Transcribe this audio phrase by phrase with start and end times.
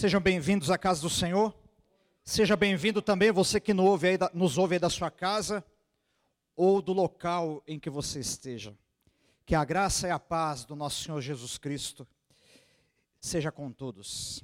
[0.00, 1.54] Sejam bem-vindos à casa do Senhor.
[2.24, 5.62] Seja bem-vindo também você que nos ouve, aí da, nos ouve aí da sua casa
[6.56, 8.74] ou do local em que você esteja.
[9.44, 12.08] Que a graça e a paz do nosso Senhor Jesus Cristo
[13.20, 14.42] seja com todos.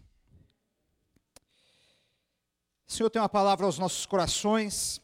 [2.86, 5.00] O Senhor tem uma palavra aos nossos corações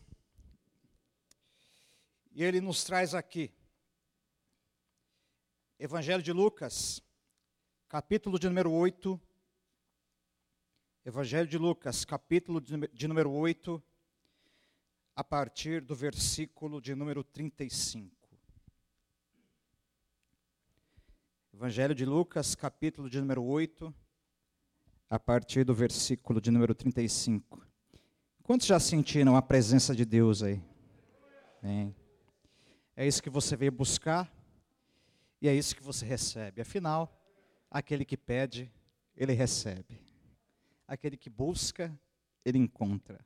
[2.30, 3.50] e Ele nos traz aqui.
[5.78, 7.00] Evangelho de Lucas,
[7.88, 9.18] capítulo de número 8.
[11.04, 13.82] Evangelho de Lucas, capítulo de número 8,
[15.16, 18.08] a partir do versículo de número 35.
[21.52, 23.92] Evangelho de Lucas, capítulo de número 8,
[25.10, 27.66] a partir do versículo de número 35.
[28.44, 30.62] Quantos já sentiram a presença de Deus aí?
[32.94, 34.32] É isso que você veio buscar
[35.40, 36.60] e é isso que você recebe.
[36.60, 37.12] Afinal,
[37.68, 38.70] aquele que pede,
[39.16, 40.11] ele recebe.
[40.86, 41.92] Aquele que busca,
[42.44, 43.24] ele encontra.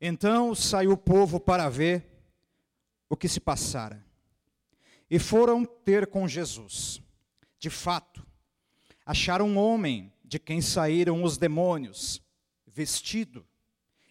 [0.00, 2.04] Então saiu o povo para ver
[3.08, 4.04] o que se passara.
[5.08, 7.00] E foram ter com Jesus.
[7.58, 8.26] De fato,
[9.06, 12.22] acharam um homem de quem saíram os demônios,
[12.66, 13.46] vestido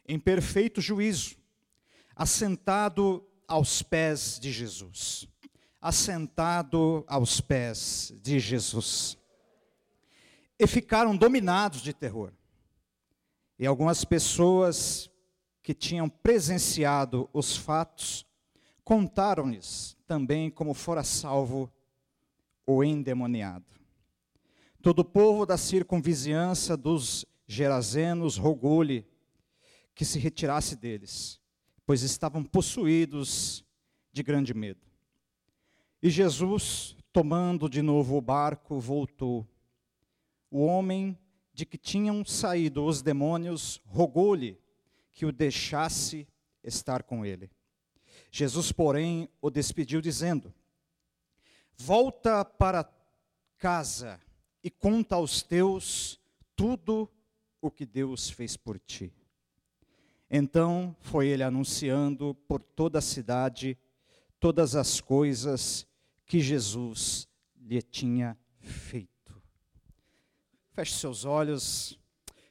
[0.07, 1.35] em perfeito juízo,
[2.15, 5.27] assentado aos pés de Jesus.
[5.81, 9.17] Assentado aos pés de Jesus.
[10.61, 12.31] E ficaram dominados de terror.
[13.57, 15.09] E algumas pessoas
[15.63, 18.25] que tinham presenciado os fatos
[18.83, 21.71] contaram-lhes também como fora salvo
[22.65, 23.65] o endemoniado.
[24.81, 29.05] Todo o povo da circunvizinhança dos Gerazenos rogou-lhe
[29.95, 31.41] que se retirasse deles
[31.91, 33.65] pois estavam possuídos
[34.13, 34.79] de grande medo.
[36.01, 39.45] E Jesus, tomando de novo o barco, voltou.
[40.51, 41.17] O homem
[41.53, 44.59] de que tinham saído os demônios rogou-lhe
[45.11, 46.27] que o deixasse
[46.63, 47.49] estar com ele.
[48.29, 50.53] Jesus, porém, o despediu, dizendo:
[51.75, 52.87] Volta para
[53.57, 54.19] casa
[54.63, 56.19] e conta aos teus
[56.55, 57.09] tudo
[57.61, 59.11] o que Deus fez por ti.
[60.29, 63.77] Então foi ele anunciando por toda a cidade
[64.39, 65.85] todas as coisas
[66.25, 69.20] que Jesus lhe tinha feito.
[70.73, 71.99] Feche seus olhos.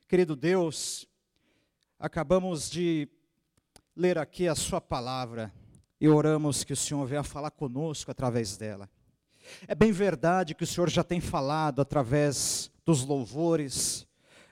[0.07, 1.09] Querido Deus,
[1.99, 3.09] acabamos de
[3.97, 5.51] ler aqui a Sua palavra
[5.99, 8.91] e oramos que o Senhor venha falar conosco através dela.
[9.67, 14.07] É bem verdade que o Senhor já tem falado através dos louvores,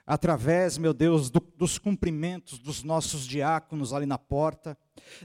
[0.06, 4.78] através, meu Deus, do, dos cumprimentos dos nossos diáconos ali na porta,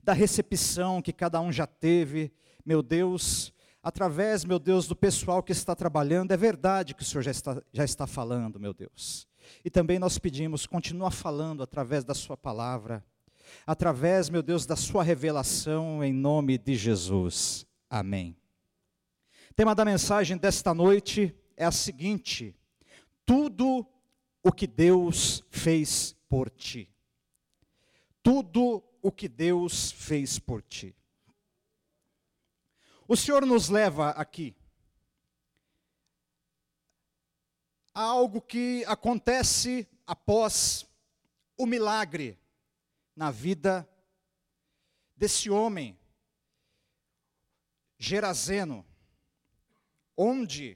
[0.04, 2.30] da recepção que cada um já teve,
[2.66, 3.53] meu Deus,
[3.84, 6.32] através, meu Deus, do pessoal que está trabalhando.
[6.32, 9.28] É verdade que o Senhor já está, já está falando, meu Deus.
[9.64, 13.06] E também nós pedimos, continua falando através da Sua palavra,
[13.68, 17.66] através, meu Deus, da Sua revelação, em nome de Jesus.
[17.90, 18.38] Amém.
[19.52, 22.56] O tema da mensagem desta noite é a seguinte:
[23.26, 23.86] tudo
[24.42, 26.90] o que Deus fez por ti.
[28.24, 30.96] Tudo o que Deus fez por ti.
[33.14, 34.56] O Senhor nos leva aqui
[37.94, 40.84] a algo que acontece após
[41.56, 42.40] o milagre
[43.16, 43.88] na vida
[45.16, 45.96] desse homem,
[48.00, 48.84] Gerazeno,
[50.18, 50.76] onde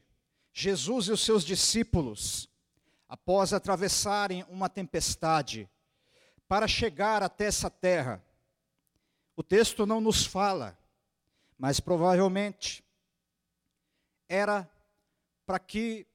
[0.53, 2.47] Jesus e os seus discípulos
[3.09, 5.67] após atravessarem uma tempestade,
[6.47, 8.23] para chegar até essa terra.
[9.35, 10.77] O texto não nos fala,
[11.57, 12.83] mas provavelmente
[14.29, 14.69] era
[15.45, 16.05] para que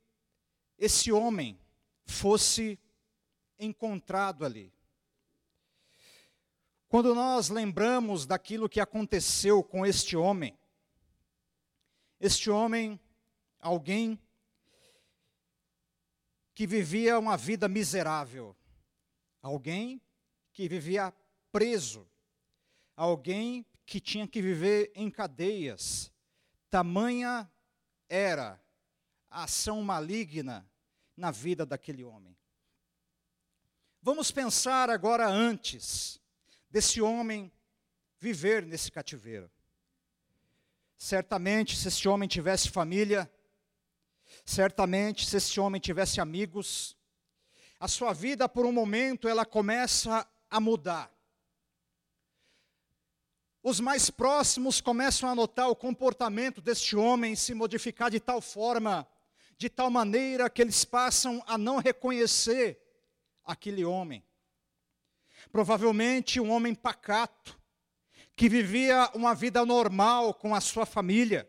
[0.79, 1.59] esse homem
[2.05, 2.79] fosse
[3.59, 4.73] encontrado ali.
[6.89, 10.59] Quando nós lembramos daquilo que aconteceu com este homem,
[12.21, 13.01] este homem,
[13.59, 14.21] alguém
[16.55, 18.55] que vivia uma vida miserável,
[19.41, 20.01] alguém
[20.53, 21.13] que vivia
[21.51, 22.07] preso,
[22.95, 26.11] alguém que tinha que viver em cadeias.
[26.71, 27.47] Tamanha
[28.09, 28.59] era
[29.29, 30.67] a ação maligna
[31.15, 32.35] na vida daquele homem.
[34.01, 36.19] Vamos pensar agora antes
[36.71, 37.53] desse homem
[38.19, 39.51] viver nesse cativeiro.
[40.97, 43.31] Certamente, se esse homem tivesse família,
[44.43, 46.97] Certamente, se esse homem tivesse amigos,
[47.79, 51.12] a sua vida por um momento ela começa a mudar.
[53.63, 59.07] Os mais próximos começam a notar o comportamento deste homem se modificar de tal forma
[59.57, 62.81] de tal maneira que eles passam a não reconhecer
[63.45, 64.25] aquele homem.
[65.53, 67.57] Provavelmente um homem pacato,
[68.35, 71.49] que vivia uma vida normal com a sua família.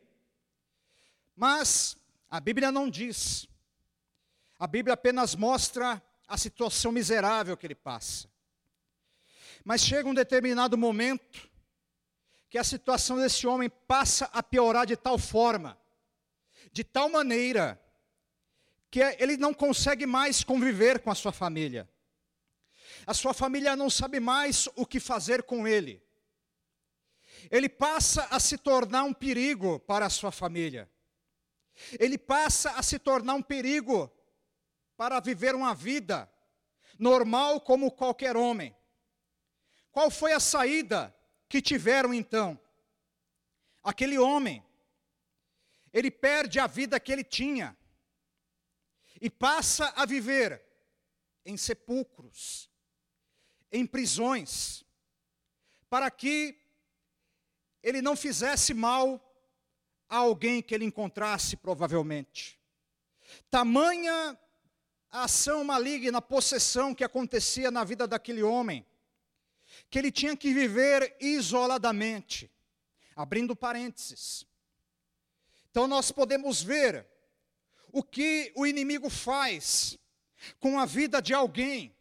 [1.36, 1.98] Mas
[2.30, 3.48] a Bíblia não diz.
[4.60, 8.30] A Bíblia apenas mostra a situação miserável que ele passa.
[9.64, 11.50] Mas chega um determinado momento
[12.54, 15.76] que a situação desse homem passa a piorar de tal forma,
[16.72, 17.82] de tal maneira,
[18.92, 21.90] que ele não consegue mais conviver com a sua família.
[23.08, 26.00] A sua família não sabe mais o que fazer com ele.
[27.50, 30.88] Ele passa a se tornar um perigo para a sua família.
[32.00, 34.16] Ele passa a se tornar um perigo
[34.96, 36.32] para viver uma vida
[37.00, 38.78] normal como qualquer homem.
[39.92, 41.12] Qual foi a saída
[41.54, 42.60] que tiveram então?
[43.84, 44.66] Aquele homem,
[45.94, 47.78] ele perde a vida que ele tinha
[49.22, 50.66] e passa a viver
[51.46, 52.72] em sepulcros,
[53.72, 54.84] em prisões,
[55.92, 56.60] para que
[57.84, 59.24] ele não fizesse mal
[60.10, 62.60] a alguém que ele encontrasse, provavelmente.
[63.52, 64.36] Tamanha
[65.12, 68.84] a ação maligna, a possessão que acontecia na vida daquele homem,
[69.94, 72.52] que ele tinha que viver isoladamente.
[73.16, 74.44] Abrindo parênteses.
[75.70, 77.06] Então nós podemos ver
[77.92, 79.96] o que o inimigo faz
[80.60, 81.96] com a vida de alguém,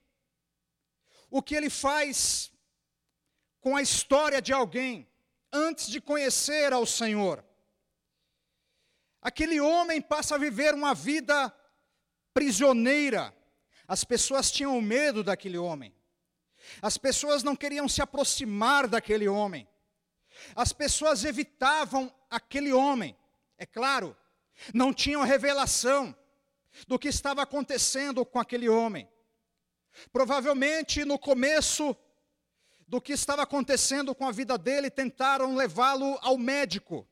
[1.29, 2.51] o que ele faz
[3.61, 5.07] com a história de alguém,
[5.53, 7.45] antes de conhecer ao Senhor.
[9.21, 11.55] Aquele homem passa a viver uma vida
[12.33, 13.37] prisioneira.
[13.87, 15.95] As pessoas tinham medo daquele homem.
[16.81, 19.69] As pessoas não queriam se aproximar daquele homem.
[20.55, 23.17] As pessoas evitavam aquele homem.
[23.59, 24.17] É claro,
[24.73, 26.15] não tinham revelação
[26.87, 29.09] do que estava acontecendo com aquele homem.
[30.13, 31.97] Provavelmente no começo
[32.89, 37.07] do que estava acontecendo com a vida dele, tentaram levá-lo ao médico.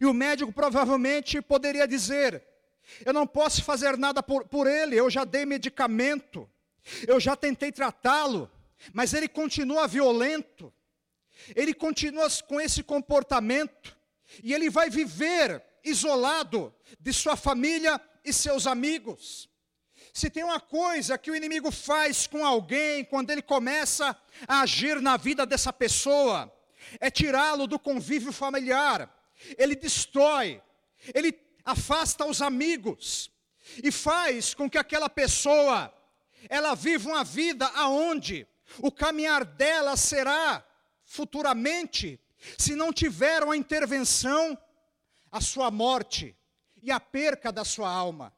[0.00, 2.44] E o médico provavelmente poderia dizer:
[3.04, 6.50] eu não posso fazer nada por, por ele, eu já dei medicamento,
[7.06, 8.50] eu já tentei tratá-lo,
[8.92, 10.72] mas ele continua violento,
[11.54, 13.96] ele continua com esse comportamento,
[14.42, 19.48] e ele vai viver isolado de sua família e seus amigos.
[20.12, 24.16] Se tem uma coisa que o inimigo faz com alguém, quando ele começa
[24.46, 26.52] a agir na vida dessa pessoa,
[27.00, 29.12] é tirá-lo do convívio familiar,
[29.58, 30.62] ele destrói,
[31.12, 33.30] ele afasta os amigos
[33.82, 35.92] e faz com que aquela pessoa
[36.48, 38.46] ela viva uma vida aonde
[38.78, 40.64] o caminhar dela será
[41.04, 42.20] futuramente,
[42.58, 44.58] se não tiver uma intervenção,
[45.30, 46.36] a sua morte
[46.82, 48.32] e a perca da sua alma.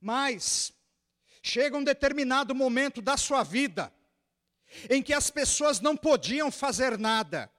[0.00, 0.72] Mas
[1.42, 3.92] chega um determinado momento da sua vida
[4.88, 7.50] em que as pessoas não podiam fazer nada.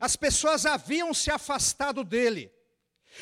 [0.00, 2.52] As pessoas haviam se afastado dele.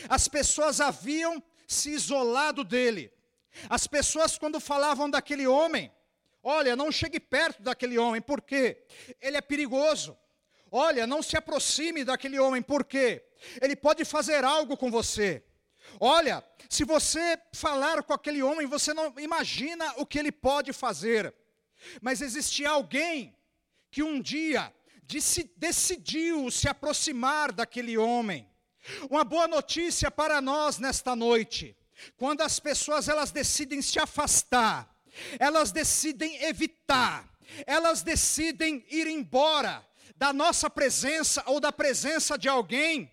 [0.09, 3.13] As pessoas haviam se isolado dele.
[3.69, 5.91] As pessoas, quando falavam daquele homem,
[6.45, 8.85] olha, não chegue perto daquele homem, porque
[9.21, 10.17] ele é perigoso.
[10.71, 13.25] Olha, não se aproxime daquele homem, porque
[13.61, 15.43] ele pode fazer algo com você.
[15.99, 21.35] Olha, se você falar com aquele homem, você não imagina o que ele pode fazer.
[22.01, 23.37] Mas existia alguém
[23.91, 24.73] que um dia
[25.57, 28.49] decidiu se aproximar daquele homem.
[29.09, 31.77] Uma boa notícia para nós nesta noite.
[32.17, 34.94] Quando as pessoas elas decidem se afastar,
[35.39, 37.29] elas decidem evitar,
[37.67, 39.85] elas decidem ir embora
[40.17, 43.11] da nossa presença ou da presença de alguém,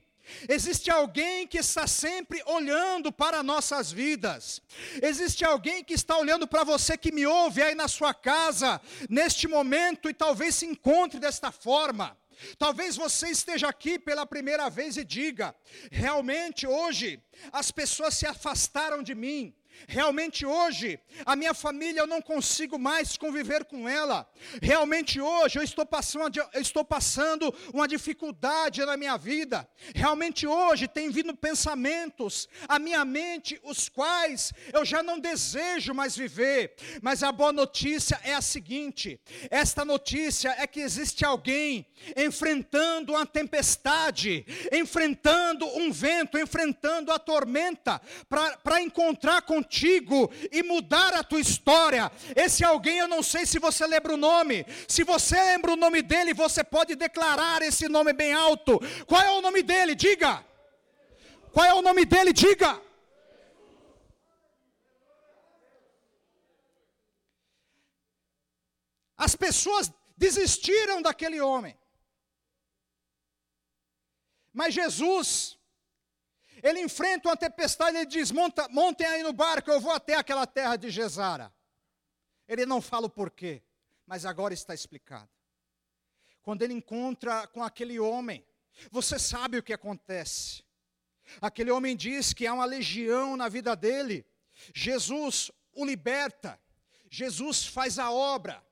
[0.48, 4.62] Existe alguém que está sempre olhando para nossas vidas.
[5.02, 9.48] Existe alguém que está olhando para você que me ouve aí na sua casa, neste
[9.48, 12.18] momento, e talvez se encontre desta forma.
[12.58, 15.56] Talvez você esteja aqui pela primeira vez e diga:
[15.92, 19.54] realmente hoje as pessoas se afastaram de mim.
[19.88, 24.30] Realmente hoje, a minha família eu não consigo mais conviver com ela.
[24.62, 29.68] Realmente hoje eu estou passando, eu estou passando uma dificuldade na minha vida.
[29.96, 36.16] Realmente hoje tem vindo pensamentos à minha mente, os quais eu já não desejo mais
[36.16, 36.76] viver.
[37.02, 41.86] Mas a boa notícia é a seguinte: esta notícia é que existe alguém
[42.16, 51.14] enfrentando uma tempestade, enfrentando um vento, enfrentando a tormenta, para encontrar contigo contigo e mudar
[51.14, 52.12] a tua história.
[52.36, 54.66] Esse alguém, eu não sei se você lembra o nome.
[54.88, 58.80] Se você lembra o nome dele, você pode declarar esse nome bem alto.
[59.06, 59.94] Qual é o nome dele?
[59.96, 60.44] Diga.
[61.54, 62.34] Qual é o nome dele?
[62.34, 62.82] Diga.
[69.18, 71.78] As pessoas desistiram daquele homem.
[74.52, 75.58] Mas Jesus
[76.64, 80.46] ele enfrenta uma tempestade, ele diz: Monta, montem aí no barco, eu vou até aquela
[80.46, 81.54] terra de Gesara.
[82.48, 83.64] Ele não fala o porquê,
[84.06, 85.30] mas agora está explicado.
[86.42, 88.46] Quando ele encontra com aquele homem,
[88.92, 90.64] você sabe o que acontece.
[91.40, 94.26] Aquele homem diz que há uma legião na vida dele.
[94.74, 96.60] Jesus o liberta.
[97.10, 98.64] Jesus faz a obra.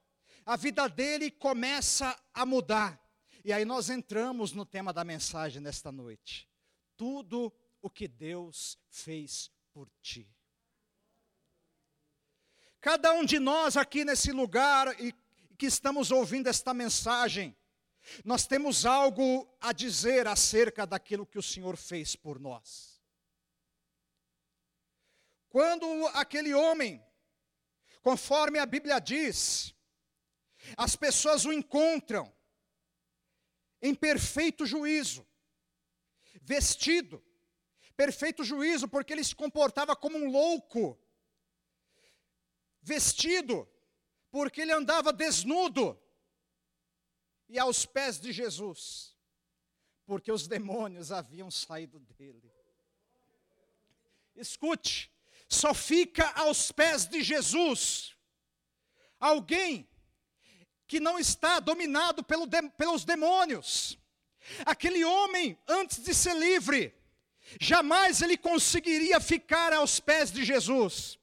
[0.46, 3.00] A vida dele começa a mudar.
[3.46, 6.50] E aí nós entramos no tema da mensagem nesta noite.
[6.98, 10.30] Tudo o que Deus fez por ti.
[12.82, 15.14] Cada um de nós aqui nesse lugar e
[15.58, 17.56] que estamos ouvindo esta mensagem,
[18.24, 23.02] nós temos algo a dizer acerca daquilo que o Senhor fez por nós.
[25.50, 27.04] Quando aquele homem,
[28.02, 29.76] conforme a Bíblia diz,
[30.78, 32.34] as pessoas o encontram
[33.82, 35.28] em perfeito juízo,
[36.42, 37.24] vestido,
[38.00, 40.98] perfeito juízo, porque ele se comportava como um louco,
[42.82, 43.68] vestido,
[44.32, 46.02] porque ele andava desnudo,
[47.50, 49.14] e aos pés de Jesus,
[50.06, 52.50] porque os demônios haviam saído dele.
[54.34, 55.12] Escute,
[55.50, 58.16] só fica aos pés de Jesus
[59.20, 59.90] alguém
[60.88, 64.00] que não está dominado pelo pelos demônios.
[64.66, 66.98] Aquele homem, antes de ser livre,
[67.60, 71.18] jamais ele conseguiria ficar aos pés de Jesus.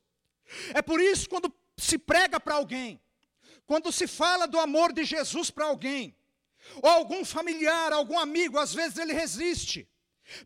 [0.75, 3.01] É por isso quando se prega para alguém,
[3.67, 6.17] quando se fala do amor de Jesus para alguém,
[6.83, 9.89] ou algum familiar, algum amigo, às vezes ele resiste.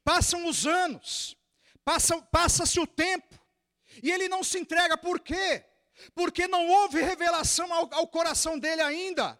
[0.04, 1.36] Passam os anos,
[1.84, 3.38] passa-se passa o tempo,
[4.02, 5.64] e ele não se entrega, por quê?
[6.14, 9.38] Porque não houve revelação ao, ao coração dele ainda.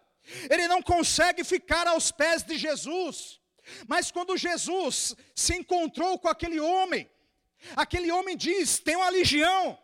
[0.49, 3.40] Ele não consegue ficar aos pés de Jesus.
[3.87, 7.09] Mas quando Jesus se encontrou com aquele homem,
[7.75, 9.77] aquele homem diz: tem uma legião,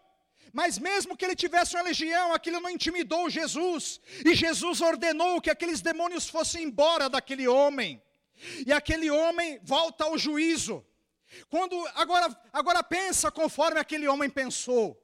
[0.54, 4.00] mas mesmo que ele tivesse uma legião, aquilo não intimidou Jesus.
[4.26, 8.02] E Jesus ordenou que aqueles demônios fossem embora daquele homem.
[8.66, 10.86] E aquele homem volta ao juízo.
[11.50, 14.98] Quando agora agora pensa conforme aquele homem pensou.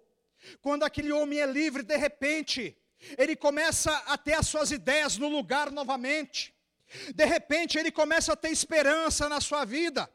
[0.61, 2.77] Quando aquele homem é livre, de repente,
[3.17, 6.52] ele começa a ter as suas ideias no lugar novamente.
[7.13, 10.09] De repente, ele começa a ter esperança na sua vida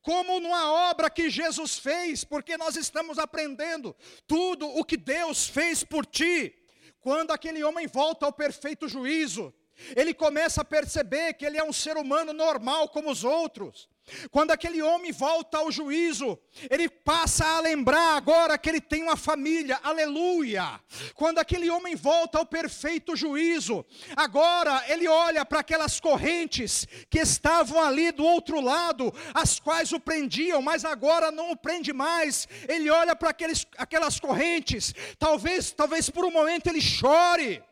[0.00, 5.82] como numa obra que Jesus fez, porque nós estamos aprendendo tudo o que Deus fez
[5.82, 6.54] por ti.
[7.00, 9.52] Quando aquele homem volta ao perfeito juízo,
[9.96, 13.88] ele começa a perceber que ele é um ser humano normal como os outros.
[14.30, 19.16] Quando aquele homem volta ao juízo, ele passa a lembrar agora que ele tem uma
[19.16, 20.80] família, aleluia.
[21.14, 23.86] Quando aquele homem volta ao perfeito juízo,
[24.16, 30.00] agora ele olha para aquelas correntes que estavam ali do outro lado, as quais o
[30.00, 32.48] prendiam, mas agora não o prende mais.
[32.68, 33.34] Ele olha para
[33.78, 37.62] aquelas correntes, talvez, talvez por um momento ele chore.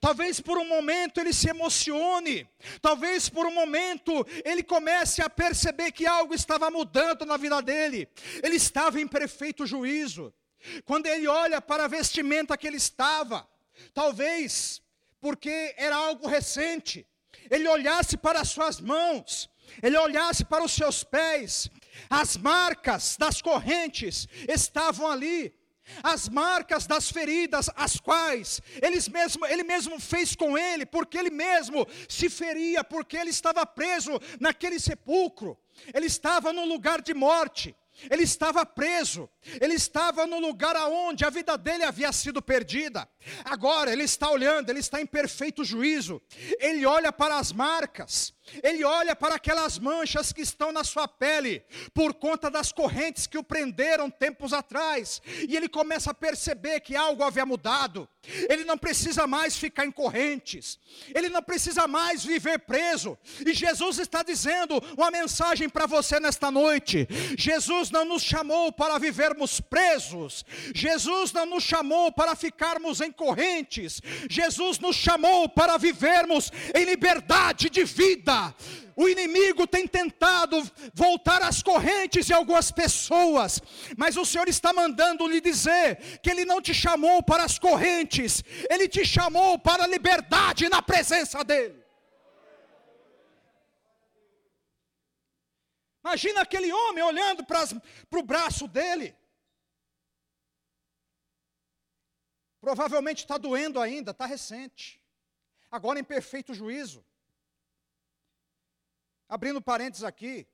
[0.00, 2.48] Talvez por um momento ele se emocione,
[2.80, 8.08] talvez por um momento ele comece a perceber que algo estava mudando na vida dele,
[8.42, 10.32] ele estava em perfeito juízo.
[10.84, 13.48] Quando ele olha para a vestimenta que ele estava,
[13.94, 14.82] talvez
[15.20, 17.06] porque era algo recente,
[17.50, 19.48] ele olhasse para as suas mãos,
[19.82, 21.70] ele olhasse para os seus pés,
[22.08, 25.54] as marcas das correntes estavam ali,
[26.02, 31.30] as marcas das feridas, as quais eles mesmo, ele mesmo fez com ele, porque ele
[31.30, 35.58] mesmo se feria, porque ele estava preso naquele sepulcro,
[35.92, 37.74] ele estava num lugar de morte,
[38.10, 39.28] ele estava preso,
[39.60, 43.08] ele estava no lugar aonde a vida dele havia sido perdida.
[43.44, 46.20] Agora ele está olhando, ele está em perfeito juízo.
[46.58, 51.62] Ele olha para as marcas, ele olha para aquelas manchas que estão na sua pele,
[51.94, 56.96] por conta das correntes que o prenderam tempos atrás, e ele começa a perceber que
[56.96, 58.08] algo havia mudado.
[58.48, 60.78] Ele não precisa mais ficar em correntes,
[61.14, 63.16] ele não precisa mais viver preso.
[63.46, 67.06] E Jesus está dizendo uma mensagem para você nesta noite:
[67.38, 68.98] Jesus não nos chamou para
[69.30, 70.44] vivermos presos,
[70.74, 77.70] Jesus não nos chamou para ficarmos em correntes, Jesus nos chamou para vivermos em liberdade
[77.70, 78.54] de vida.
[78.96, 83.62] O inimigo tem tentado voltar às correntes de algumas pessoas,
[83.96, 88.42] mas o Senhor está mandando lhe dizer que Ele não te chamou para as correntes,
[88.68, 91.80] Ele te chamou para a liberdade na presença dEle.
[96.02, 97.66] Imagina aquele homem olhando para,
[98.08, 99.14] para o braço dele.
[102.60, 105.00] Provavelmente está doendo ainda, está recente.
[105.70, 107.04] agora em perfeito juízo.
[109.28, 110.46] Abrindo parênteses aqui,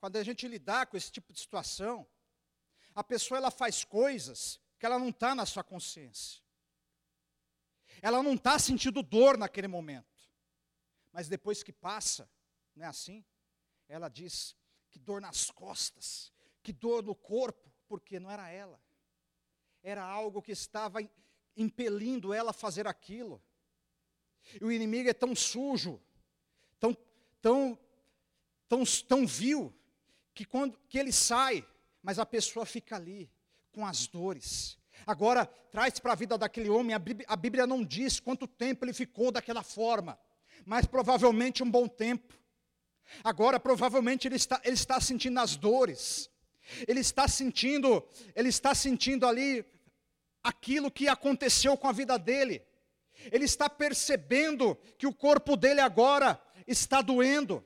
[0.00, 2.06] quando a gente lidar com esse tipo de situação,
[2.94, 6.42] a pessoa ela faz coisas que ela não está na sua consciência.
[8.00, 10.30] Ela não está sentindo dor naquele momento.
[11.12, 12.28] Mas depois que passa,
[12.74, 13.24] não é assim?
[13.86, 14.56] Ela diz
[14.90, 18.80] que dor nas costas, que dor no corpo, porque não era ela.
[19.82, 21.00] Era algo que estava
[21.56, 23.42] impelindo ela a fazer aquilo.
[24.60, 26.00] E o inimigo é tão sujo,
[26.78, 26.96] tão,
[27.40, 27.78] tão,
[28.68, 29.74] tão, tão vil,
[30.34, 31.66] que quando que ele sai,
[32.02, 33.30] mas a pessoa fica ali,
[33.70, 34.78] com as dores.
[35.06, 38.84] Agora, traz para a vida daquele homem, a Bíblia, a Bíblia não diz quanto tempo
[38.84, 40.18] ele ficou daquela forma,
[40.64, 42.38] mas provavelmente um bom tempo.
[43.22, 46.30] Agora, provavelmente, ele está, ele está sentindo as dores,
[46.86, 49.64] ele está sentindo, ele está sentindo ali
[50.42, 52.62] aquilo que aconteceu com a vida dele.
[53.30, 57.64] Ele está percebendo que o corpo dele agora está doendo,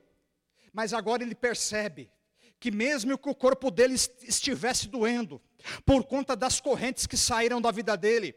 [0.72, 2.10] mas agora ele percebe
[2.58, 5.40] que mesmo que o corpo dele estivesse doendo,
[5.84, 8.34] por conta das correntes que saíram da vida dele,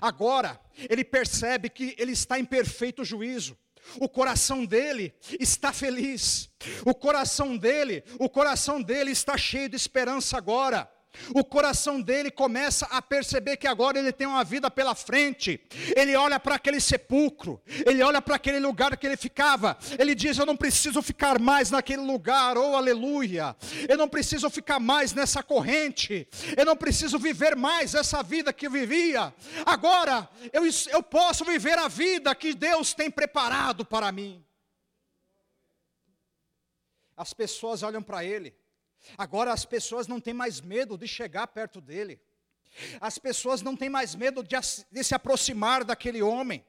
[0.00, 3.56] agora ele percebe que ele está em perfeito juízo.
[4.00, 6.50] O coração dele está feliz.
[6.84, 10.90] O coração dele, o coração dele está cheio de esperança agora
[11.34, 15.60] o coração dele começa a perceber que agora ele tem uma vida pela frente.
[15.96, 19.76] Ele olha para aquele sepulcro, ele olha para aquele lugar que ele ficava.
[19.98, 23.56] Ele diz: Eu não preciso ficar mais naquele lugar, oh aleluia.
[23.88, 26.28] Eu não preciso ficar mais nessa corrente.
[26.56, 29.34] Eu não preciso viver mais essa vida que eu vivia.
[29.66, 34.44] Agora eu, eu posso viver a vida que Deus tem preparado para mim.
[37.16, 38.54] As pessoas olham para ele
[39.16, 42.20] Agora as pessoas não têm mais medo de chegar perto dele.
[43.00, 44.56] As pessoas não têm mais medo de,
[44.90, 46.64] de, se aproximar daquele homem.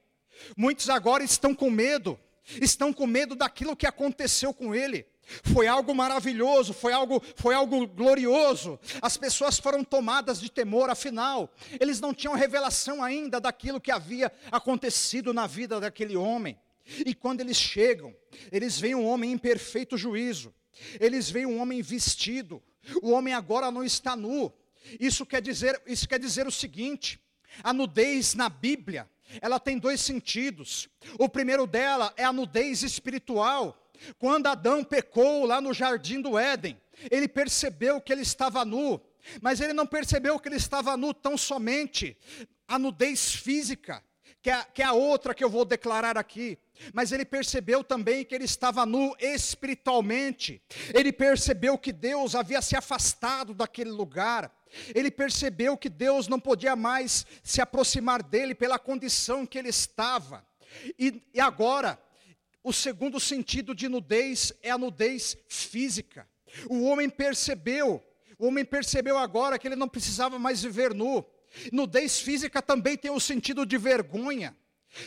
[0.55, 2.19] Muitos agora estão com medo,
[2.61, 5.05] estão com medo daquilo que aconteceu com ele.
[5.43, 8.79] Foi algo maravilhoso, foi algo, foi algo glorioso.
[9.01, 14.31] As pessoas foram tomadas de temor, afinal, eles não tinham revelação ainda daquilo que havia
[14.51, 16.57] acontecido na vida daquele homem.
[17.05, 18.15] E quando eles chegam,
[18.51, 20.53] eles veem um homem em perfeito juízo.
[20.99, 22.61] Eles veem um homem vestido.
[23.01, 24.51] O homem agora não está nu.
[24.99, 27.19] Isso quer dizer, isso quer dizer o seguinte:
[27.63, 29.09] a nudez na Bíblia,
[29.41, 30.89] ela tem dois sentidos.
[31.17, 33.75] O primeiro dela é a nudez espiritual.
[34.17, 36.79] Quando Adão pecou lá no jardim do Éden,
[37.11, 38.99] ele percebeu que ele estava nu,
[39.41, 42.17] mas ele não percebeu que ele estava nu tão somente
[42.67, 44.03] a nudez física,
[44.41, 46.57] que é, que é a outra que eu vou declarar aqui.
[46.93, 50.61] Mas ele percebeu também que ele estava nu espiritualmente.
[50.93, 54.51] Ele percebeu que Deus havia se afastado daquele lugar.
[54.95, 60.45] Ele percebeu que Deus não podia mais se aproximar dele pela condição que ele estava.
[60.97, 61.99] E, e agora,
[62.63, 66.27] o segundo sentido de nudez é a nudez física.
[66.69, 68.03] O homem percebeu,
[68.37, 71.25] o homem percebeu agora que ele não precisava mais viver nu.
[71.71, 74.55] Nudez física também tem o sentido de vergonha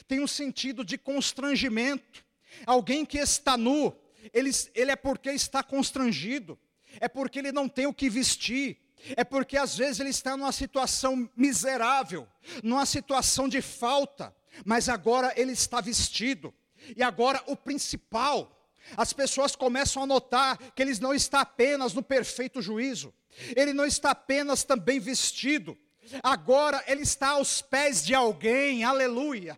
[0.07, 2.25] tem um sentido de constrangimento.
[2.67, 3.95] Alguém que está nu,
[4.33, 6.59] ele, ele é porque está constrangido,
[7.01, 8.79] é porque ele não tem o que vestir,
[9.17, 12.29] é porque às vezes ele está numa situação miserável,
[12.63, 16.55] numa situação de falta, mas agora ele está vestido.
[16.97, 22.03] E agora o principal, as pessoas começam a notar que ele não está apenas no
[22.03, 23.15] perfeito juízo,
[23.57, 25.79] ele não está apenas também vestido,
[26.23, 29.57] Agora ele está aos pés de alguém, aleluia.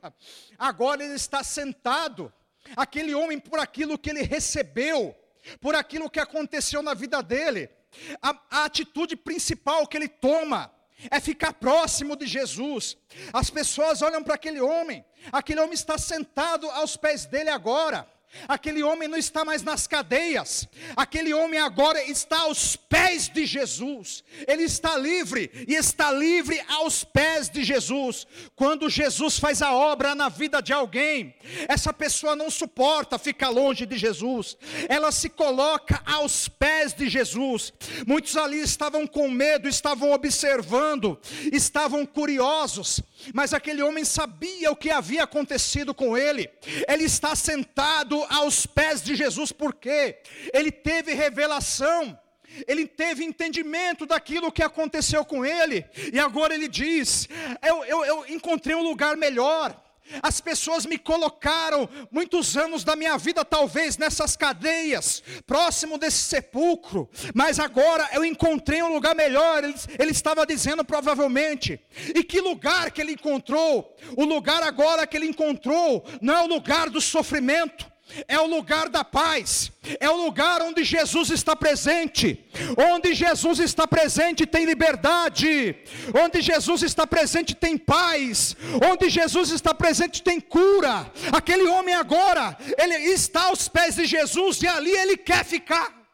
[0.58, 2.32] Agora ele está sentado.
[2.76, 5.14] Aquele homem, por aquilo que ele recebeu,
[5.60, 7.68] por aquilo que aconteceu na vida dele,
[8.22, 10.72] a, a atitude principal que ele toma
[11.10, 12.96] é ficar próximo de Jesus.
[13.32, 18.08] As pessoas olham para aquele homem, aquele homem está sentado aos pés dele agora.
[18.48, 24.22] Aquele homem não está mais nas cadeias, aquele homem agora está aos pés de Jesus,
[24.46, 28.26] ele está livre e está livre aos pés de Jesus.
[28.54, 31.34] Quando Jesus faz a obra na vida de alguém,
[31.68, 34.56] essa pessoa não suporta ficar longe de Jesus,
[34.88, 37.72] ela se coloca aos pés de Jesus.
[38.06, 41.18] Muitos ali estavam com medo, estavam observando,
[41.52, 43.00] estavam curiosos,
[43.32, 46.50] mas aquele homem sabia o que havia acontecido com ele,
[46.88, 50.18] ele está sentado aos pés de Jesus, porque
[50.52, 52.18] ele teve revelação,
[52.66, 57.28] ele teve entendimento daquilo que aconteceu com ele, e agora ele diz:
[57.62, 59.83] Eu, eu, eu encontrei um lugar melhor.
[60.22, 67.08] As pessoas me colocaram muitos anos da minha vida, talvez nessas cadeias, próximo desse sepulcro,
[67.34, 69.64] mas agora eu encontrei um lugar melhor.
[69.64, 71.80] Ele, ele, estava dizendo provavelmente.
[72.14, 73.96] E que lugar que ele encontrou?
[74.16, 77.90] O lugar agora que ele encontrou não é o lugar do sofrimento,
[78.28, 82.44] é o lugar da paz, é o lugar onde Jesus está presente.
[82.76, 85.76] Onde Jesus está presente tem liberdade,
[86.14, 88.56] onde Jesus está presente tem paz,
[88.90, 91.10] onde Jesus está presente tem cura.
[91.32, 96.04] Aquele homem agora, ele está aos pés de Jesus e ali ele quer ficar.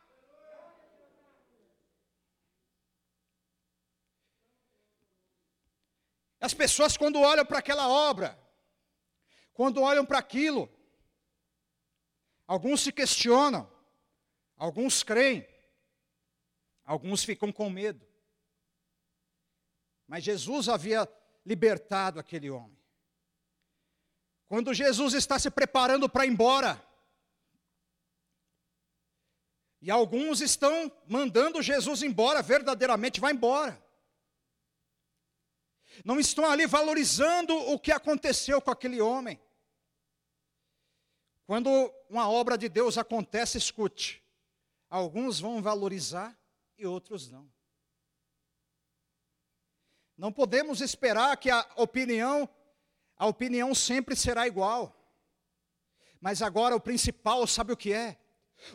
[6.40, 8.38] As pessoas, quando olham para aquela obra,
[9.52, 10.70] quando olham para aquilo,
[12.50, 13.70] Alguns se questionam,
[14.56, 15.46] alguns creem,
[16.84, 18.04] alguns ficam com medo.
[20.04, 21.08] Mas Jesus havia
[21.46, 22.76] libertado aquele homem.
[24.48, 26.84] Quando Jesus está se preparando para ir embora,
[29.80, 33.80] e alguns estão mandando Jesus embora, verdadeiramente vai embora.
[36.04, 39.40] Não estão ali valorizando o que aconteceu com aquele homem.
[41.50, 44.22] Quando uma obra de Deus acontece, escute.
[44.88, 46.38] Alguns vão valorizar
[46.78, 47.50] e outros não.
[50.16, 52.48] Não podemos esperar que a opinião,
[53.16, 54.96] a opinião sempre será igual.
[56.20, 58.20] Mas agora o principal, sabe o que é?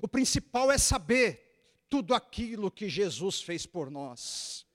[0.02, 4.68] O principal é saber tudo aquilo que Jesus fez por nós.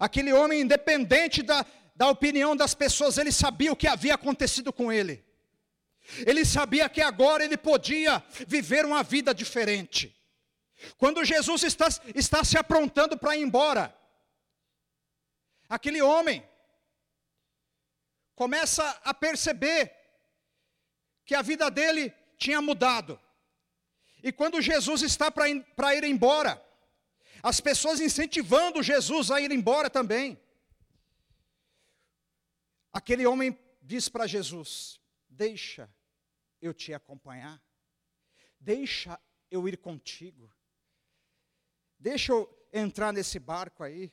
[0.00, 4.90] Aquele homem, independente da, da opinião das pessoas, ele sabia o que havia acontecido com
[4.90, 5.27] ele.
[6.26, 10.14] Ele sabia que agora ele podia viver uma vida diferente.
[10.96, 13.94] Quando Jesus está, está se aprontando para ir embora,
[15.68, 16.46] aquele homem
[18.34, 19.92] começa a perceber
[21.24, 23.20] que a vida dele tinha mudado.
[24.22, 25.64] E quando Jesus está para ir,
[25.96, 26.64] ir embora,
[27.42, 30.40] as pessoas incentivando Jesus a ir embora também.
[32.92, 35.92] Aquele homem diz para Jesus: Deixa
[36.60, 37.62] eu te acompanhar.
[38.58, 40.52] Deixa eu ir contigo.
[41.98, 44.12] Deixa eu entrar nesse barco aí.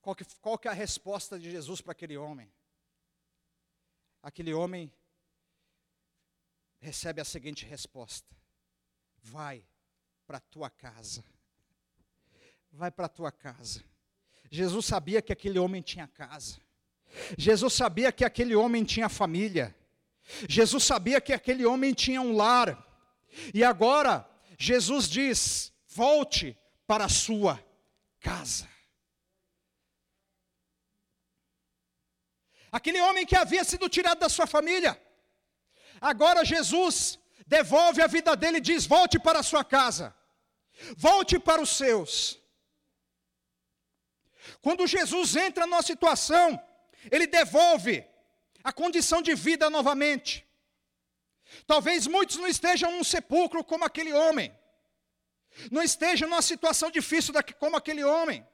[0.00, 2.50] Qual que, qual que é a resposta de Jesus para aquele homem?
[4.22, 4.92] Aquele homem
[6.78, 8.34] recebe a seguinte resposta:
[9.18, 9.66] Vai
[10.26, 11.24] para tua casa.
[12.70, 13.82] Vai para tua casa.
[14.50, 16.60] Jesus sabia que aquele homem tinha casa.
[17.36, 19.74] Jesus sabia que aquele homem tinha família.
[20.48, 22.76] Jesus sabia que aquele homem tinha um lar.
[23.54, 27.62] E agora, Jesus diz: volte para a sua
[28.20, 28.68] casa.
[32.70, 35.00] Aquele homem que havia sido tirado da sua família,
[36.00, 40.14] agora Jesus devolve a vida dele e diz: volte para a sua casa,
[40.96, 42.38] volte para os seus.
[44.60, 46.62] Quando Jesus entra numa situação,
[47.10, 48.04] ele devolve
[48.68, 50.46] a condição de vida novamente.
[51.66, 54.54] Talvez muitos não estejam num sepulcro como aquele homem,
[55.70, 58.46] não estejam numa situação difícil como aquele homem,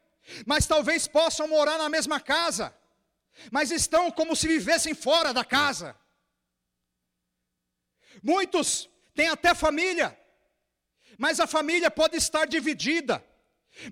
[0.46, 2.72] mas talvez possam morar na mesma casa,
[3.50, 5.96] mas estão como se vivessem fora da casa.
[8.22, 10.16] Muitos têm até família,
[11.18, 13.24] mas a família pode estar dividida.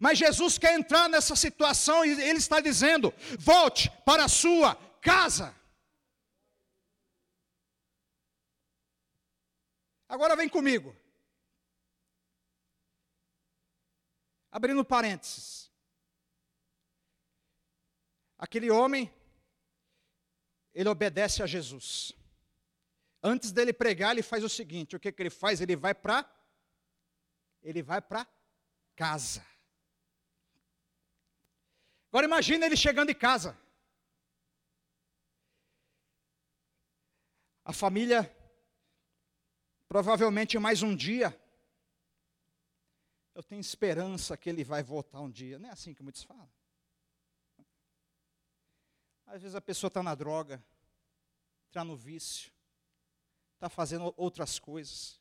[0.01, 5.53] Mas Jesus quer entrar nessa situação e Ele está dizendo: volte para a sua casa.
[10.13, 10.95] Agora vem comigo.
[14.51, 15.73] Abrindo parênteses.
[18.37, 19.11] Aquele homem,
[20.75, 22.13] ele obedece a Jesus.
[23.23, 25.63] Antes dele pregar, ele faz o seguinte: o que, que ele faz?
[25.63, 26.31] Ele vai para
[27.63, 28.29] ele vai para
[28.95, 29.47] casa.
[32.11, 33.59] Agora imagine ele chegando em casa.
[37.65, 38.42] A família
[39.93, 41.39] Provavelmente mais um dia.
[43.35, 45.59] Eu tenho esperança que ele vai voltar um dia.
[45.59, 46.51] Não é assim que muitos falam.
[49.27, 50.65] Às vezes a pessoa está na droga,
[51.67, 52.51] está no vício,
[53.53, 55.21] está fazendo outras coisas.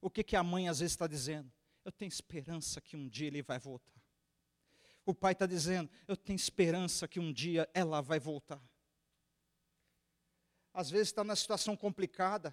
[0.00, 1.48] O que, que a mãe às vezes está dizendo?
[1.84, 4.02] Eu tenho esperança que um dia ele vai voltar.
[5.04, 8.60] O pai está dizendo, eu tenho esperança que um dia ela vai voltar.
[10.74, 12.52] Às vezes está numa situação complicada,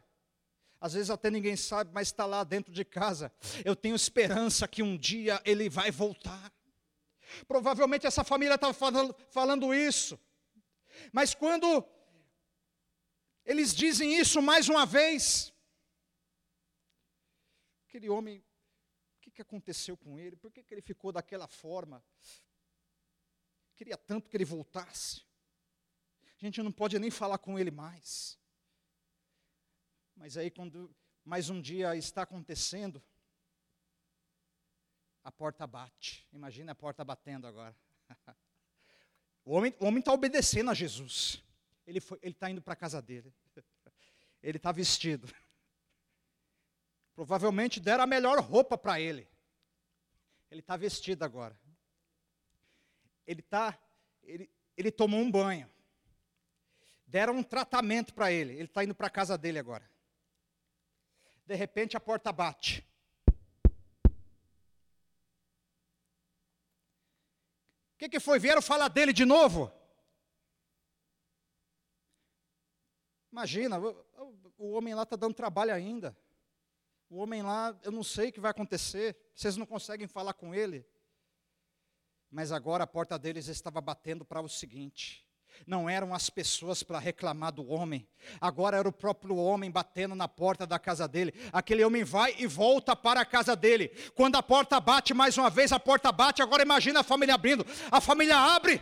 [0.83, 3.31] às vezes até ninguém sabe, mas está lá dentro de casa.
[3.63, 6.53] Eu tenho esperança que um dia ele vai voltar.
[7.47, 10.19] Provavelmente essa família falando, falando isso.
[11.13, 11.87] Mas quando
[13.45, 15.53] eles dizem isso mais uma vez,
[17.87, 20.35] aquele homem, o que, que aconteceu com ele?
[20.35, 22.03] Por que, que ele ficou daquela forma?
[23.73, 25.21] Queria tanto que ele voltasse.
[26.41, 28.37] A gente não pode nem falar com ele mais.
[30.15, 30.93] Mas aí, quando
[31.25, 33.01] mais um dia está acontecendo,
[35.23, 36.27] a porta bate.
[36.33, 37.75] Imagina a porta batendo agora.
[39.45, 41.41] o homem está obedecendo a Jesus.
[41.85, 43.33] Ele está indo para a casa dele.
[44.43, 45.33] Ele está vestido.
[47.15, 49.27] Provavelmente deram a melhor roupa para ele.
[50.49, 51.57] Ele está vestido agora.
[53.25, 53.79] Ele tá,
[54.23, 55.69] ele, ele tomou um banho.
[57.05, 58.53] Deram um tratamento para ele.
[58.53, 59.87] Ele está indo para a casa dele agora.
[61.45, 62.87] De repente a porta bate.
[67.93, 68.39] O que, que foi?
[68.39, 69.71] Vieram falar dele de novo?
[73.31, 76.15] Imagina, o, homem lá está dando trabalho ainda.
[77.09, 79.17] O homem lá, eu não sei o que vai acontecer.
[79.33, 80.85] Vocês não conseguem falar com ele.
[82.29, 85.27] Mas agora a porta deles estava batendo para o seguinte:
[85.65, 88.07] não eram as pessoas para reclamar do homem,
[88.39, 91.33] agora era o próprio homem batendo na porta da casa dele.
[91.51, 93.89] Aquele homem vai e volta para a casa dele.
[94.15, 97.65] Quando a porta bate mais uma vez, a porta bate, agora imagina a família abrindo.
[97.91, 98.81] A família abre.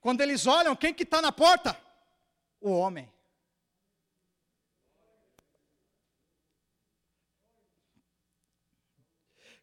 [0.00, 1.78] Quando eles olham, quem que está na porta?
[2.60, 3.10] O homem.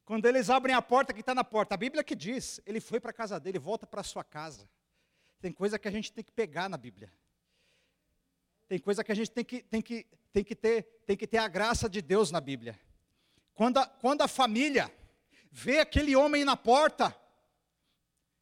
[0.05, 2.99] Quando eles abrem a porta que está na porta, a Bíblia que diz, ele foi
[2.99, 4.69] para a casa dele, volta para a sua casa.
[5.45, 7.13] Tem coisa que a gente tem que pegar na Bíblia.
[8.67, 11.37] Tem coisa que a gente tem que, tem que, tem que, ter, tem que ter
[11.37, 12.79] a graça de Deus na Bíblia.
[13.53, 14.91] Quando a, quando a família
[15.51, 17.15] vê aquele homem na porta,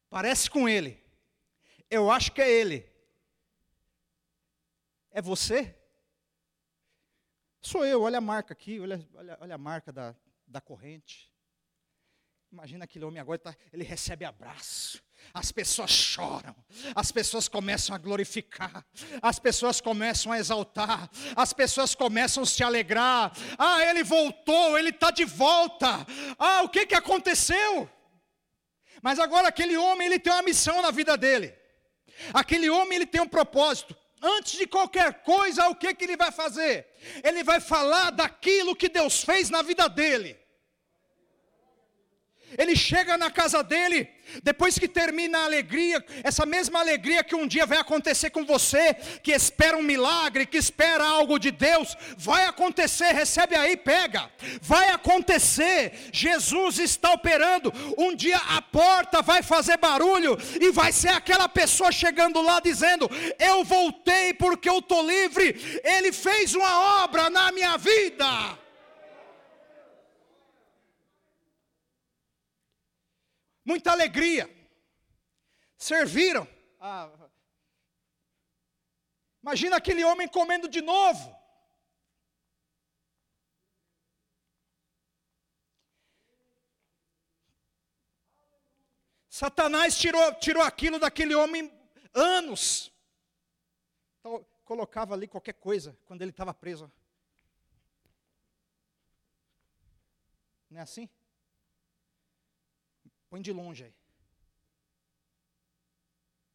[0.08, 0.98] parece com ele.
[1.90, 2.90] Eu acho que é ele.
[5.10, 5.78] É você?
[7.60, 11.30] Sou eu, olha a marca aqui, olha, olha, olha a marca da, da corrente.
[12.50, 16.54] Imagina aquele homem agora, tá, ele recebe abraço, as pessoas choram,
[16.94, 18.84] as pessoas começam a glorificar,
[19.22, 23.32] as pessoas começam a exaltar, as pessoas começam a se alegrar.
[23.58, 26.06] Ah, ele voltou, ele está de volta.
[26.38, 27.88] Ah, o que, que aconteceu?
[29.02, 31.54] Mas agora aquele homem, ele tem uma missão na vida dele.
[32.32, 33.96] Aquele homem, ele tem um propósito.
[34.22, 36.86] Antes de qualquer coisa, o que, que ele vai fazer?
[37.22, 40.38] Ele vai falar daquilo que Deus fez na vida dele.
[42.58, 44.08] Ele chega na casa dele,
[44.42, 48.94] depois que termina a alegria, essa mesma alegria que um dia vai acontecer com você,
[49.22, 54.88] que espera um milagre, que espera algo de Deus, vai acontecer, recebe aí, pega, vai
[54.90, 61.48] acontecer, Jesus está operando, um dia a porta vai fazer barulho, e vai ser aquela
[61.48, 67.52] pessoa chegando lá dizendo: Eu voltei porque eu estou livre, Ele fez uma obra na
[67.52, 68.63] minha vida.
[73.64, 74.48] Muita alegria.
[75.76, 76.46] Serviram.
[76.80, 77.10] Ah,
[79.42, 81.44] imagina aquele homem comendo de novo.
[89.28, 91.68] Satanás tirou, tirou aquilo daquele homem
[92.12, 92.92] anos.
[94.20, 96.88] Então, colocava ali qualquer coisa quando ele estava preso.
[100.70, 101.08] Não é assim?
[103.34, 103.94] Põe de longe aí.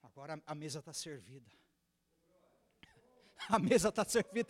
[0.02, 1.52] Agora a mesa está servida.
[3.50, 4.50] A mesa está servida.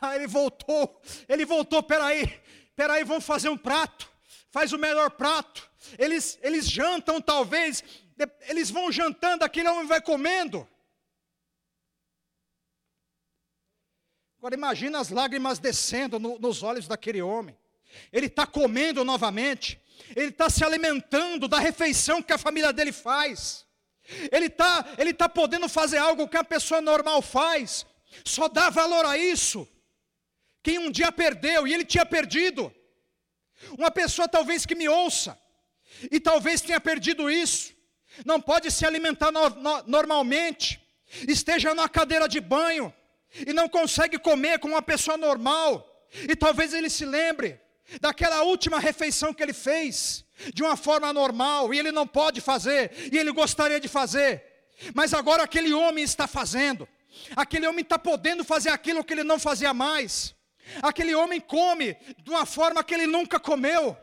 [0.00, 1.02] Ah, ele voltou.
[1.28, 1.82] Ele voltou.
[1.82, 2.42] Peraí,
[2.74, 4.10] peraí, vamos fazer um prato.
[4.50, 5.70] Faz o melhor prato.
[5.98, 7.84] Eles, eles jantam talvez.
[8.48, 10.66] Eles vão jantando, aquele homem vai comendo.
[14.38, 17.54] Agora imagina as lágrimas descendo no, nos olhos daquele homem.
[18.10, 19.78] Ele está comendo novamente
[20.14, 23.66] ele está se alimentando da refeição que a família dele faz,
[24.30, 27.84] ele está ele tá podendo fazer algo que a pessoa normal faz,
[28.24, 29.68] só dá valor a isso.
[30.62, 32.72] Quem um dia perdeu, e ele tinha perdido,
[33.78, 35.38] uma pessoa talvez que me ouça,
[36.10, 37.72] e talvez tenha perdido isso,
[38.24, 40.80] não pode se alimentar no, no, normalmente,
[41.28, 42.92] esteja na cadeira de banho,
[43.46, 45.86] e não consegue comer como uma pessoa normal,
[46.28, 47.60] e talvez ele se lembre,
[48.00, 52.92] daquela última refeição que ele fez, de uma forma normal, e ele não pode fazer,
[53.12, 54.42] e ele gostaria de fazer,
[54.94, 56.88] mas agora aquele homem está fazendo,
[57.34, 60.34] aquele homem está podendo fazer aquilo que ele não fazia mais,
[60.82, 63.96] aquele homem come de uma forma que ele nunca comeu,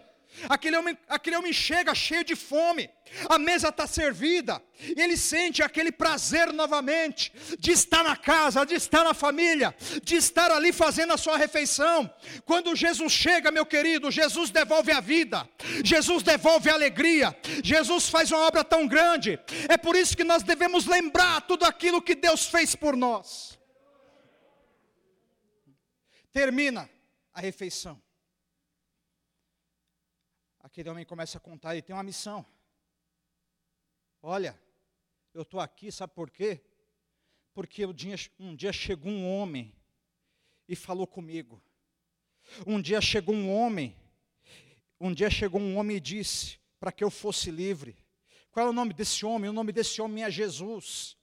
[0.49, 2.89] Aquele homem, aquele homem chega cheio de fome,
[3.29, 8.75] a mesa está servida, e ele sente aquele prazer novamente de estar na casa, de
[8.75, 12.11] estar na família, de estar ali fazendo a sua refeição.
[12.45, 15.47] Quando Jesus chega, meu querido, Jesus devolve a vida,
[15.83, 19.39] Jesus devolve a alegria, Jesus faz uma obra tão grande.
[19.69, 23.57] É por isso que nós devemos lembrar tudo aquilo que Deus fez por nós.
[26.31, 26.89] Termina
[27.33, 28.02] a refeição
[30.73, 32.43] aquele homem começa a contar, ele tem uma missão.
[34.23, 34.59] Olha,
[35.31, 36.61] eu estou aqui, sabe por quê?
[37.53, 39.71] Porque um dia, chegou um homem
[40.67, 41.61] e falou comigo.
[42.65, 43.95] Um dia chegou um homem,
[44.99, 47.95] um dia chegou um homem e disse para que eu fosse livre.
[48.49, 49.51] Qual é o nome desse homem?
[49.51, 51.15] O nome desse homem é Jesus.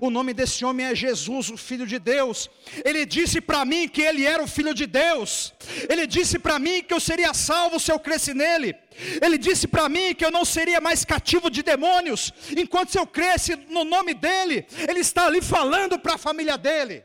[0.00, 2.50] O nome desse homem é Jesus, o Filho de Deus.
[2.84, 5.52] Ele disse para mim que ele era o Filho de Deus.
[5.88, 8.76] Ele disse para mim que eu seria salvo se eu cresce nele.
[9.22, 13.56] Ele disse para mim que eu não seria mais cativo de demônios, enquanto eu cresce
[13.56, 14.66] no nome dele.
[14.88, 17.04] Ele está ali falando para a família dele.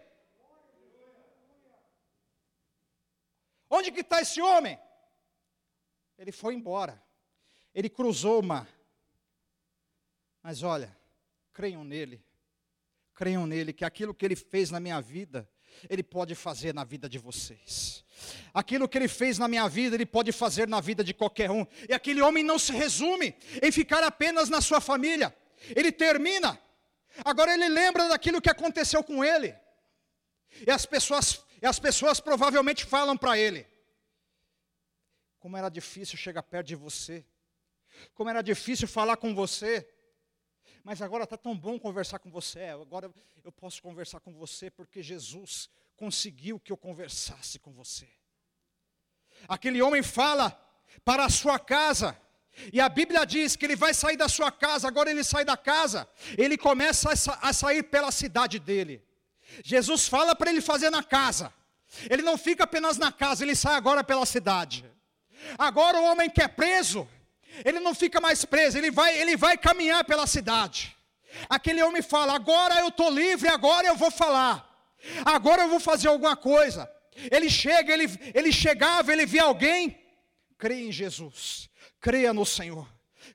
[3.70, 4.78] Onde que está esse homem?
[6.18, 7.02] Ele foi embora.
[7.74, 8.68] Ele cruzou o mar.
[10.44, 10.96] Mas olha,
[11.52, 12.24] creiam nele
[13.16, 15.50] creiam nele, que aquilo que ele fez na minha vida,
[15.90, 18.04] ele pode fazer na vida de vocês.
[18.54, 21.66] Aquilo que ele fez na minha vida, ele pode fazer na vida de qualquer um.
[21.90, 25.36] E aquele homem não se resume em ficar apenas na sua família.
[25.76, 26.60] Ele termina.
[27.24, 29.56] Agora ele lembra daquilo que aconteceu com ele.
[30.66, 33.66] E as pessoas, e as pessoas provavelmente falam para ele:
[35.40, 37.26] Como era difícil chegar perto de você.
[38.14, 39.88] Como era difícil falar com você
[40.86, 42.60] mas agora está tão bom conversar com você.
[42.60, 43.12] É, agora
[43.44, 45.68] eu posso conversar com você porque Jesus
[45.98, 48.08] conseguiu que eu conversasse com você.
[49.48, 50.52] Aquele homem fala
[51.04, 52.16] para a sua casa,
[52.72, 55.58] e a Bíblia diz que ele vai sair da sua casa, agora ele sai da
[55.58, 57.10] casa, ele começa
[57.42, 59.04] a sair pela cidade dele.
[59.64, 61.52] Jesus fala para ele fazer na casa,
[62.08, 64.86] ele não fica apenas na casa, ele sai agora pela cidade.
[65.58, 67.08] Agora o homem que é preso,
[67.64, 70.96] ele não fica mais preso, ele vai, ele vai caminhar pela cidade.
[71.50, 74.68] Aquele homem fala: agora eu estou livre, agora eu vou falar,
[75.24, 76.90] agora eu vou fazer alguma coisa.
[77.32, 79.98] Ele chega, ele, ele chegava, ele via alguém,
[80.58, 81.70] creia em Jesus,
[82.02, 82.88] creia no Senhor,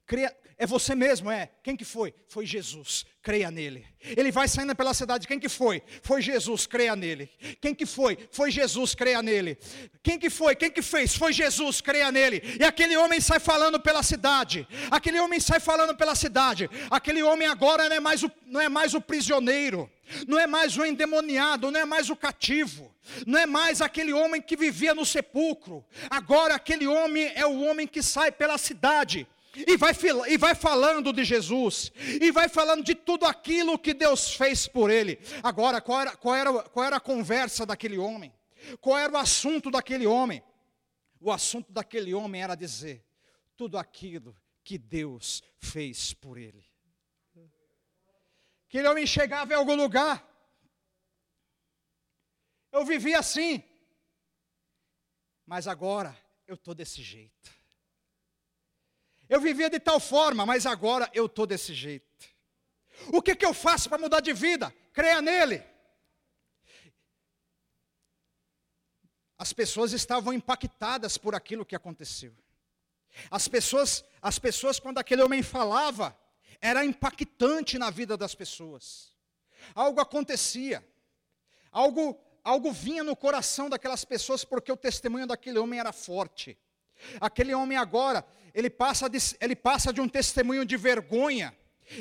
[0.06, 1.48] creia, é você mesmo, é.
[1.62, 2.12] Quem que foi?
[2.28, 3.06] Foi Jesus.
[3.22, 3.86] Creia nele.
[4.14, 5.26] Ele vai saindo pela cidade.
[5.26, 5.82] Quem que foi?
[6.02, 6.66] Foi Jesus.
[6.66, 7.30] Creia nele.
[7.62, 8.18] Quem que foi?
[8.30, 8.94] Foi Jesus.
[8.94, 9.56] Creia nele.
[10.02, 10.54] Quem que foi?
[10.54, 11.16] Quem que fez?
[11.16, 11.80] Foi Jesus.
[11.80, 12.42] Creia nele.
[12.60, 14.68] E aquele homem sai falando pela cidade.
[14.90, 16.68] Aquele homem sai falando pela cidade.
[16.90, 19.90] Aquele homem agora não é mais o, não é mais o prisioneiro.
[20.28, 22.92] Não é mais o endemoniado, não é mais o cativo,
[23.24, 25.84] não é mais aquele homem que vivia no sepulcro.
[26.10, 29.24] Agora aquele homem é o homem que sai pela cidade
[29.54, 29.92] e vai,
[30.28, 34.90] e vai falando de Jesus, e vai falando de tudo aquilo que Deus fez por
[34.90, 35.18] ele.
[35.42, 38.32] Agora, qual era, qual, era, qual era a conversa daquele homem?
[38.80, 40.42] Qual era o assunto daquele homem?
[41.20, 43.04] O assunto daquele homem era dizer
[43.56, 46.64] tudo aquilo que Deus fez por ele.
[48.68, 50.24] Aquele homem chegava em algum lugar,
[52.70, 53.64] eu vivia assim,
[55.44, 57.59] mas agora eu estou desse jeito.
[59.30, 62.04] Eu vivia de tal forma, mas agora eu estou desse jeito.
[63.12, 64.74] O que, que eu faço para mudar de vida?
[64.92, 65.62] Creia nele.
[69.38, 72.36] As pessoas estavam impactadas por aquilo que aconteceu.
[73.30, 76.18] As pessoas, as pessoas quando aquele homem falava,
[76.60, 79.14] era impactante na vida das pessoas.
[79.74, 80.84] Algo acontecia.
[81.70, 86.58] Algo algo vinha no coração daquelas pessoas porque o testemunho daquele homem era forte.
[87.20, 91.54] Aquele homem agora, ele passa de, ele passa de um testemunho de vergonha,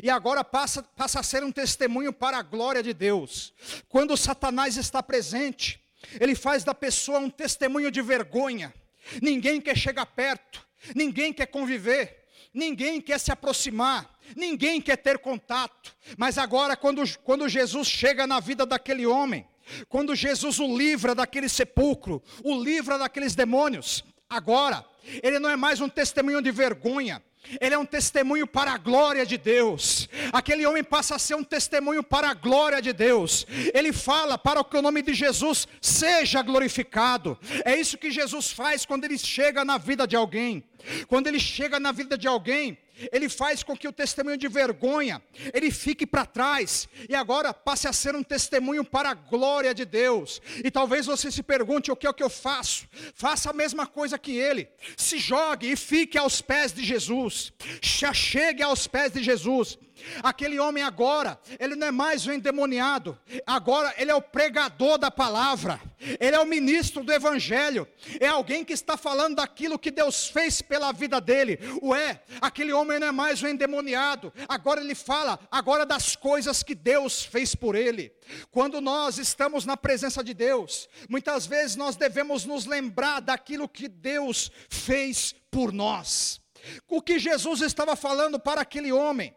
[0.04, 3.54] e agora passa, passa a ser um testemunho para a glória de Deus.
[3.88, 5.82] Quando Satanás está presente,
[6.20, 8.74] ele faz da pessoa um testemunho de vergonha.
[9.22, 15.96] Ninguém quer chegar perto, ninguém quer conviver, ninguém quer se aproximar, ninguém quer ter contato.
[16.18, 19.48] Mas agora, quando, quando Jesus chega na vida daquele homem,
[19.88, 24.86] quando Jesus o livra daquele sepulcro, o livra daqueles demônios, agora
[25.24, 27.21] ele não é mais um testemunho de vergonha,
[27.60, 30.08] ele é um testemunho para a glória de Deus.
[30.32, 33.48] Aquele homem passa a ser um testemunho para a glória de Deus.
[33.73, 37.40] Ele fala para que o nome de Jesus seja glorificado.
[37.65, 40.63] É isso que Jesus faz quando ele chega na vida de alguém.
[41.08, 42.77] Quando ele chega na vida de alguém,
[43.12, 45.21] ele faz com que o testemunho de vergonha,
[45.54, 49.85] ele fique para trás, e agora passe a ser um testemunho para a glória de
[49.85, 50.41] Deus.
[50.63, 52.87] E talvez você se pergunte: o que é o que eu faço?
[53.13, 58.63] Faça a mesma coisa que ele, se jogue e fique aos pés de Jesus, chegue
[58.63, 59.77] aos pés de Jesus.
[60.23, 65.12] Aquele homem agora, ele não é mais o endemoniado, agora ele é o pregador da
[65.12, 65.79] palavra,
[66.19, 67.87] ele é o ministro do evangelho,
[68.19, 71.60] é alguém que está falando daquilo que Deus fez pela vida dele.
[71.81, 76.75] Ué, aquele homem não é mais o endemoniado, agora ele fala agora das coisas que
[76.75, 78.13] Deus fez por ele.
[78.52, 83.87] Quando nós estamos na presença de Deus, muitas vezes nós devemos nos lembrar daquilo que
[83.87, 86.39] Deus fez por nós.
[86.87, 89.33] O que Jesus estava falando para aquele homem?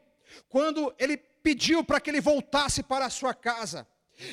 [0.48, 3.86] quando ele pediu para que ele voltasse para a sua casa,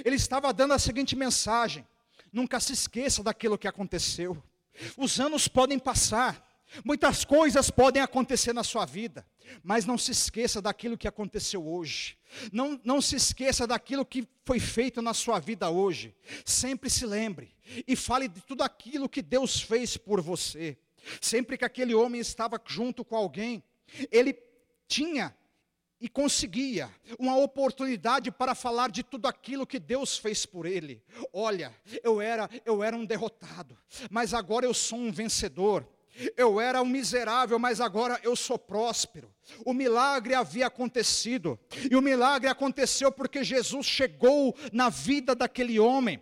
[0.03, 1.87] ele estava dando a seguinte mensagem:
[2.31, 4.41] nunca se esqueça daquilo que aconteceu.
[4.97, 6.45] Os anos podem passar,
[6.83, 9.25] muitas coisas podem acontecer na sua vida,
[9.63, 12.17] mas não se esqueça daquilo que aconteceu hoje.
[12.51, 16.15] Não, não se esqueça daquilo que foi feito na sua vida hoje.
[16.45, 17.53] Sempre se lembre
[17.87, 20.77] e fale de tudo aquilo que Deus fez por você.
[21.21, 23.63] Sempre que aquele homem estava junto com alguém,
[24.11, 24.37] ele
[24.87, 25.35] tinha
[26.01, 31.03] e conseguia uma oportunidade para falar de tudo aquilo que Deus fez por ele.
[31.33, 33.77] Olha, eu era, eu era um derrotado,
[34.09, 35.87] mas agora eu sou um vencedor.
[36.35, 39.33] Eu era um miserável, mas agora eu sou próspero.
[39.63, 41.57] O milagre havia acontecido,
[41.89, 46.21] e o milagre aconteceu porque Jesus chegou na vida daquele homem.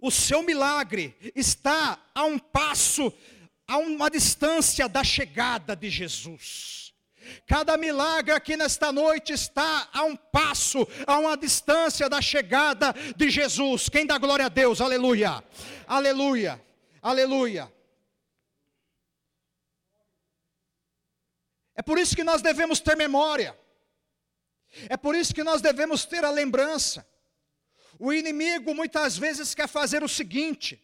[0.00, 3.12] O seu milagre está a um passo,
[3.68, 6.83] a uma distância da chegada de Jesus.
[7.46, 13.30] Cada milagre aqui nesta noite está a um passo, a uma distância da chegada de
[13.30, 13.88] Jesus.
[13.88, 14.80] Quem dá glória a Deus?
[14.80, 15.42] Aleluia.
[15.86, 16.62] Aleluia.
[17.02, 17.72] Aleluia.
[21.74, 23.58] É por isso que nós devemos ter memória.
[24.88, 27.06] É por isso que nós devemos ter a lembrança.
[27.98, 30.83] O inimigo muitas vezes quer fazer o seguinte: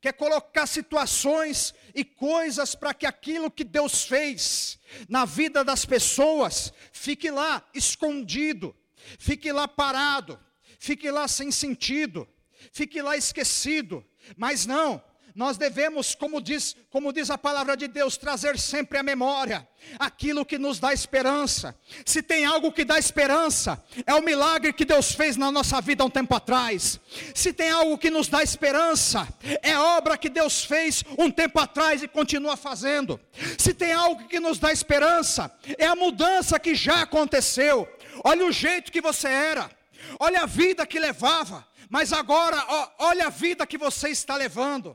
[0.00, 4.78] quer colocar situações e coisas para que aquilo que Deus fez
[5.08, 8.74] na vida das pessoas fique lá escondido,
[9.18, 10.40] fique lá parado,
[10.78, 12.26] fique lá sem sentido,
[12.72, 14.04] fique lá esquecido.
[14.36, 15.02] Mas não,
[15.40, 19.66] nós devemos, como diz, como diz a palavra de Deus, trazer sempre à memória
[19.98, 21.74] aquilo que nos dá esperança.
[22.04, 26.04] Se tem algo que dá esperança, é o milagre que Deus fez na nossa vida
[26.04, 27.00] um tempo atrás.
[27.34, 29.26] Se tem algo que nos dá esperança,
[29.62, 33.18] é a obra que Deus fez um tempo atrás e continua fazendo.
[33.56, 37.88] Se tem algo que nos dá esperança, é a mudança que já aconteceu.
[38.22, 39.70] Olha o jeito que você era,
[40.18, 44.94] olha a vida que levava, mas agora, ó, olha a vida que você está levando.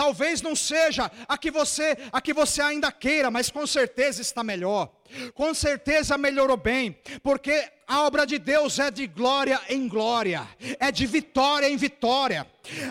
[0.00, 4.42] Talvez não seja a que você, a que você ainda queira, mas com certeza está
[4.42, 4.88] melhor.
[5.34, 10.48] Com certeza melhorou bem, porque a obra de Deus é de glória em glória,
[10.78, 12.46] é de vitória em vitória.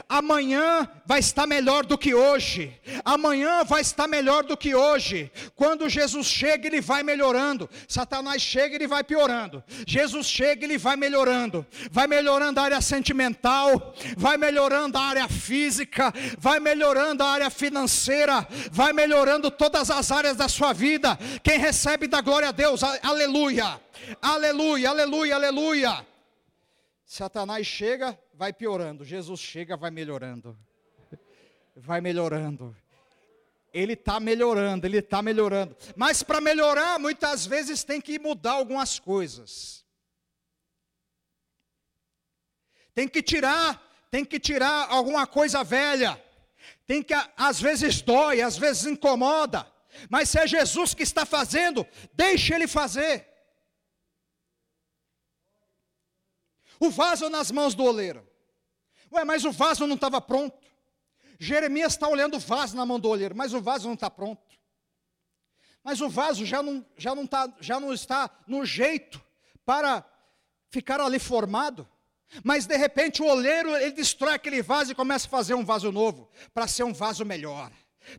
[0.10, 2.78] Amanhã vai estar melhor do que hoje.
[3.06, 5.32] Amanhã vai estar melhor do que hoje.
[5.56, 7.70] Quando Jesus chega, ele vai melhorando.
[7.88, 9.64] Satanás chega, ele vai piorando.
[9.88, 11.66] Jesus chega, ele vai melhorando.
[11.90, 18.48] Vai melhorando a área sentimental, vai melhorando a área física, vai melhorando a área financeira,
[18.72, 21.18] vai melhorando todas as áreas da sua vida.
[21.44, 23.80] Quem recebe da glória a Deus, aleluia.
[24.22, 26.08] Aleluia, aleluia, aleluia.
[27.06, 29.04] Satanás chega, vai piorando.
[29.04, 30.58] Jesus chega, vai melhorando.
[31.76, 32.76] Vai melhorando.
[33.74, 35.76] Ele está melhorando, ele está melhorando.
[35.96, 39.86] Mas para melhorar, muitas vezes tem que mudar algumas coisas.
[42.94, 43.82] Tem que tirar,
[44.12, 46.22] tem que tirar alguma coisa velha.
[46.90, 49.72] Tem que, às vezes dói, às vezes incomoda.
[50.10, 53.28] Mas se é Jesus que está fazendo, deixe ele fazer.
[56.80, 58.28] O vaso nas mãos do oleiro.
[59.14, 60.58] Ué, mas o vaso não estava pronto.
[61.38, 64.58] Jeremias está olhando o vaso na mão do oleiro, mas o vaso não está pronto.
[65.84, 69.24] Mas o vaso já não, já, não tá, já não está no jeito
[69.64, 70.04] para
[70.72, 71.88] ficar ali formado.
[72.44, 75.92] Mas de repente o oleiro ele destrói aquele vaso e começa a fazer um vaso
[75.92, 77.72] novo, para ser um vaso melhor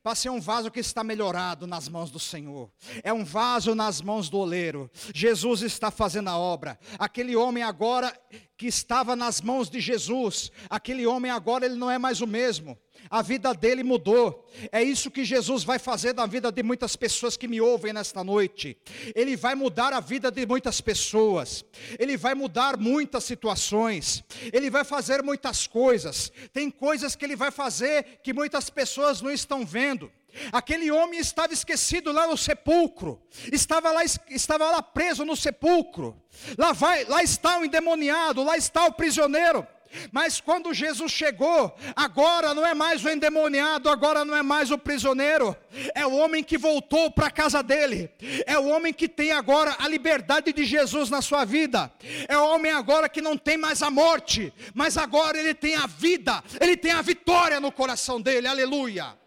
[0.02, 2.70] para ser um vaso que está melhorado nas mãos do Senhor.
[3.02, 4.90] É um vaso nas mãos do oleiro.
[5.14, 6.78] Jesus está fazendo a obra.
[6.98, 8.16] Aquele homem agora
[8.61, 12.78] que estava nas mãos de Jesus, aquele homem agora ele não é mais o mesmo.
[13.08, 14.46] A vida dele mudou.
[14.70, 18.22] É isso que Jesus vai fazer na vida de muitas pessoas que me ouvem nesta
[18.22, 18.76] noite.
[19.14, 21.64] Ele vai mudar a vida de muitas pessoas.
[21.98, 24.22] Ele vai mudar muitas situações.
[24.52, 26.30] Ele vai fazer muitas coisas.
[26.52, 30.12] Tem coisas que ele vai fazer que muitas pessoas não estão vendo.
[30.53, 33.20] Aquele homem estava esquecido lá no sepulcro,
[33.53, 36.20] estava lá, estava lá preso no sepulcro.
[36.57, 39.66] Lá vai, lá está o endemoniado, lá está o prisioneiro.
[40.12, 44.78] Mas quando Jesus chegou, agora não é mais o endemoniado, agora não é mais o
[44.78, 45.57] prisioneiro,
[45.95, 48.11] é o homem que voltou para a casa dele,
[48.47, 51.93] é o homem que tem agora a liberdade de Jesus na sua vida,
[52.28, 55.87] é o homem agora que não tem mais a morte, mas agora ele tem a
[55.87, 59.18] vida, ele tem a vitória no coração dele, aleluia,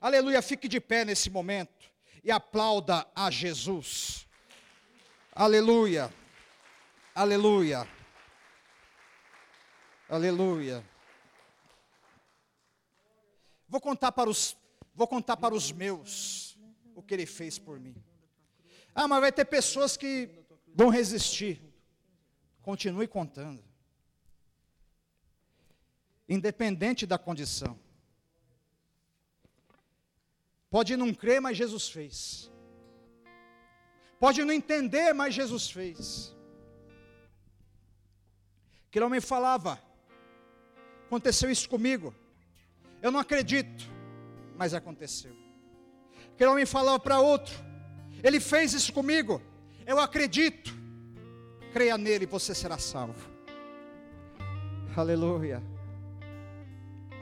[0.00, 0.42] aleluia.
[0.42, 1.90] Fique de pé nesse momento
[2.22, 4.26] e aplauda a Jesus,
[5.34, 6.12] aleluia,
[7.14, 7.86] aleluia.
[10.08, 10.82] Aleluia.
[13.68, 14.56] Vou contar para os
[14.94, 16.58] vou contar para os meus
[16.94, 17.94] o que ele fez por mim.
[18.94, 20.30] Ah, mas vai ter pessoas que
[20.74, 21.62] vão resistir.
[22.62, 23.62] Continue contando.
[26.26, 27.78] Independente da condição.
[30.70, 32.50] Pode não crer, mas Jesus fez.
[34.20, 36.36] Pode não entender, mas Jesus fez.
[38.88, 39.80] Aquele homem falava:
[41.06, 42.14] Aconteceu isso comigo.
[43.00, 43.84] Eu não acredito,
[44.56, 45.34] mas aconteceu.
[46.34, 47.54] Aquele homem falava para outro:
[48.22, 49.40] Ele fez isso comigo.
[49.86, 50.76] Eu acredito.
[51.72, 53.30] Creia nele e você será salvo.
[54.96, 55.62] Aleluia.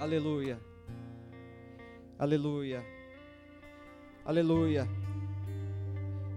[0.00, 0.60] Aleluia.
[2.18, 2.95] Aleluia.
[4.26, 4.88] Aleluia.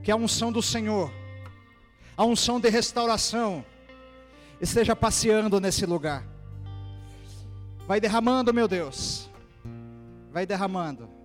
[0.04, 1.12] Que a unção do Senhor,
[2.16, 3.66] a unção de restauração,
[4.62, 6.24] esteja passeando nesse lugar.
[7.88, 9.28] Vai derramando, meu Deus.
[10.32, 11.19] Vai derramando.